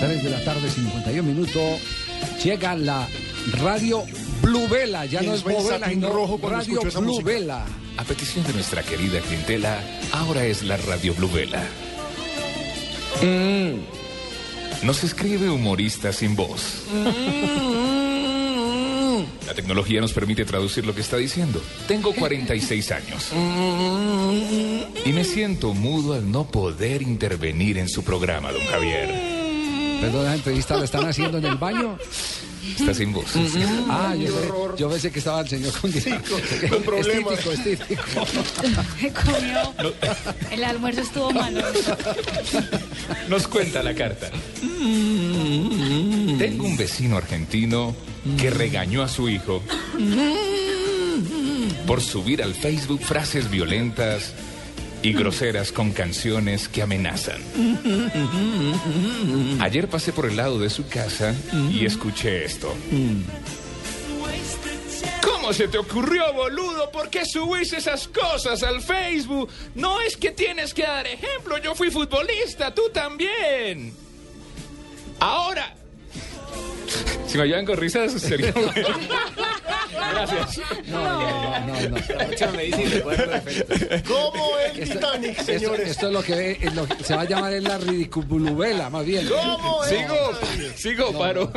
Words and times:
3 0.00 0.22
de 0.22 0.30
la 0.30 0.42
tarde, 0.44 0.70
51 0.70 1.22
minutos. 1.22 1.78
Llega 2.42 2.74
la 2.74 3.06
radio 3.60 4.02
Blue 4.42 4.66
Vela. 4.68 5.04
Ya 5.04 5.20
no 5.20 5.34
es 5.34 5.42
Bovela, 5.42 5.88
sino 5.88 6.38
radio 6.38 6.80
Blue 7.00 7.22
Vela. 7.22 7.66
A 7.96 8.04
petición 8.04 8.46
de 8.46 8.54
nuestra 8.54 8.82
querida 8.82 9.20
clientela, 9.20 9.78
ahora 10.12 10.46
es 10.46 10.62
la 10.62 10.78
Radio 10.78 11.14
Blue 11.14 11.30
Vela. 11.30 11.62
Nos 14.82 15.04
escribe 15.04 15.50
humorista 15.50 16.12
sin 16.12 16.34
voz. 16.34 16.84
La 19.46 19.54
tecnología 19.54 20.00
nos 20.00 20.14
permite 20.14 20.46
traducir 20.46 20.86
lo 20.86 20.94
que 20.94 21.02
está 21.02 21.18
diciendo. 21.18 21.60
Tengo 21.86 22.14
46 22.14 22.92
años. 22.92 23.32
Y 25.04 25.12
me 25.12 25.24
siento 25.24 25.74
mudo 25.74 26.14
al 26.14 26.30
no 26.30 26.46
poder 26.50 27.02
intervenir 27.02 27.76
en 27.76 27.88
su 27.88 28.02
programa, 28.02 28.50
don 28.52 28.64
Javier. 28.64 29.39
Perdón, 30.00 30.24
la 30.24 30.34
entrevista 30.34 30.76
la 30.76 30.84
están 30.84 31.06
haciendo 31.08 31.38
en 31.38 31.44
el 31.44 31.56
baño. 31.56 31.98
Está 32.78 32.94
sin 32.94 33.12
voz. 33.12 33.26
Ah, 33.88 34.14
yo, 34.16 34.32
pe- 34.34 34.50
yo 34.78 34.88
pensé 34.90 35.10
que 35.10 35.18
estaba 35.18 35.40
el 35.40 35.48
señor 35.48 35.72
con, 35.80 35.90
con 35.92 36.82
problemas. 36.84 37.46
Estítico, 37.46 38.02
comió. 39.24 39.74
El 40.50 40.64
almuerzo 40.64 41.00
estuvo 41.00 41.30
malo. 41.32 41.60
Nos 43.28 43.48
cuenta 43.48 43.82
la 43.82 43.94
carta. 43.94 44.30
Tengo 46.38 46.64
un 46.64 46.76
vecino 46.76 47.16
argentino 47.16 47.94
que 48.38 48.50
regañó 48.50 49.02
a 49.02 49.08
su 49.08 49.28
hijo 49.28 49.62
por 51.86 52.00
subir 52.00 52.42
al 52.42 52.54
Facebook 52.54 53.00
frases 53.02 53.50
violentas 53.50 54.32
y 55.02 55.12
groseras 55.12 55.72
con 55.72 55.92
canciones 55.92 56.68
que 56.68 56.82
amenazan. 56.82 57.40
Ayer 59.60 59.88
pasé 59.88 60.12
por 60.12 60.26
el 60.26 60.36
lado 60.36 60.58
de 60.58 60.70
su 60.70 60.88
casa 60.88 61.34
y 61.70 61.84
escuché 61.86 62.44
esto. 62.44 62.74
¿Cómo 65.22 65.52
se 65.52 65.68
te 65.68 65.78
ocurrió, 65.78 66.32
boludo? 66.32 66.90
¿Por 66.90 67.08
qué 67.08 67.24
subís 67.24 67.72
esas 67.72 68.08
cosas 68.08 68.62
al 68.62 68.82
Facebook? 68.82 69.50
No 69.74 70.00
es 70.00 70.16
que 70.16 70.30
tienes 70.30 70.74
que 70.74 70.82
dar 70.82 71.06
ejemplo. 71.06 71.58
Yo 71.58 71.74
fui 71.74 71.90
futbolista, 71.90 72.74
tú 72.74 72.82
también. 72.92 73.92
Ahora. 75.18 75.74
Si 77.26 77.38
me 77.38 77.44
ayudan 77.44 77.64
con 77.64 77.76
risas, 77.76 78.12
sería 78.20 78.50
bueno. 78.50 78.72
Gracias. 80.26 80.60
No, 80.86 81.02
no, 81.02 81.66
no, 81.66 81.88
no. 81.90 81.96
¿Cómo 84.06 84.58
el 84.58 84.80
Esto, 84.82 84.94
Titanic, 84.98 85.30
esto- 85.38 85.44
señores? 85.52 85.88
esto 85.90 86.06
es 86.08 86.12
lo 86.12 86.22
que 86.22 86.58
es 86.60 86.74
lo 86.74 86.86
que 86.86 87.04
se 87.04 87.14
va 87.14 87.22
a 87.22 87.24
llamar 87.24 87.52
es 87.52 87.62
la 87.62 87.78
ridiculubela, 87.78 88.90
más 88.90 89.04
bien. 89.04 89.28
¿Cómo 89.28 89.84
Sigo, 89.84 90.30
sigo, 90.76 91.18
paro. 91.18 91.50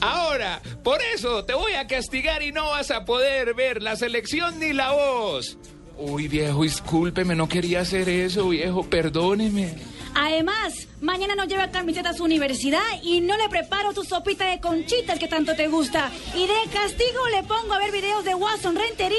Ahora, 0.00 0.60
por 0.82 1.00
eso 1.14 1.44
te 1.44 1.54
voy 1.54 1.72
a 1.72 1.86
castigar 1.86 2.42
y 2.42 2.52
no 2.52 2.70
vas 2.70 2.90
a 2.90 3.04
poder 3.04 3.54
ver 3.54 3.82
la 3.82 3.96
selección 3.96 4.58
ni 4.58 4.72
la 4.72 4.92
voz. 4.92 5.56
Uy, 5.98 6.26
viejo, 6.28 6.62
discúlpeme, 6.62 7.34
no 7.34 7.48
quería 7.48 7.80
hacer 7.80 8.08
eso, 8.08 8.48
viejo, 8.48 8.82
perdóneme. 8.88 9.74
Además, 10.14 10.88
mañana 11.00 11.34
no 11.34 11.44
lleva 11.44 11.70
camiseta 11.70 12.10
a 12.10 12.14
su 12.14 12.24
universidad 12.24 12.82
y 13.02 13.20
no 13.20 13.36
le 13.36 13.48
preparo 13.48 13.92
tu 13.92 14.04
sopita 14.04 14.46
de 14.46 14.60
conchitas 14.60 15.18
que 15.18 15.28
tanto 15.28 15.54
te 15.54 15.68
gusta. 15.68 16.10
Y 16.34 16.46
de 16.46 16.70
castigo 16.72 17.28
le 17.34 17.42
pongo 17.44 17.72
a 17.74 17.78
ver 17.78 17.92
videos 17.92 18.24
de 18.24 18.34
Watson 18.34 18.76
Rentería 18.76 19.16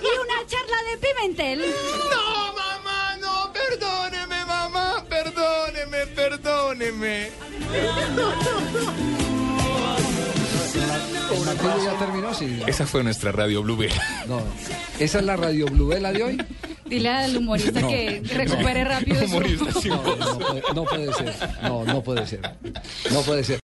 y 0.00 0.18
una 0.20 0.46
charla 0.46 0.76
de 0.90 0.98
Pimentel. 0.98 1.64
No, 2.14 2.52
mamá, 2.52 3.16
no, 3.20 3.52
perdóneme, 3.52 4.44
mamá, 4.44 5.04
perdóneme, 5.08 6.06
perdóneme. 6.14 7.30
¿El 11.32 11.40
martillo 11.44 11.84
ya 11.84 11.98
terminó? 11.98 12.34
Sí. 12.34 12.60
Esa 12.66 12.86
fue 12.86 13.02
nuestra 13.02 13.32
radio 13.32 13.62
Blue 13.62 13.76
Bell. 13.76 13.92
No. 14.28 14.42
¿Esa 14.98 15.18
es 15.18 15.24
la 15.24 15.36
radio 15.36 15.66
Bluvela 15.66 16.12
de 16.12 16.22
hoy? 16.22 16.38
Dile 16.86 17.08
al 17.08 17.36
humorista 17.36 17.80
No. 17.80 17.88
que 17.88 18.22
recupere 18.26 18.84
rápido 18.84 19.20
su... 19.20 19.24
Humorista 19.36 19.64
No, 19.88 20.02
no 20.04 20.38
puede, 20.38 20.62
no 20.74 20.84
puede 20.84 21.12
ser. 21.14 21.34
No, 21.62 21.84
no 21.84 22.02
puede 22.02 22.26
ser. 22.26 22.40
No 23.10 23.20
puede 23.22 23.44
ser. 23.44 23.60